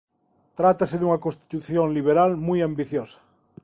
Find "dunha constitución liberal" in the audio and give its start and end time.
0.99-2.31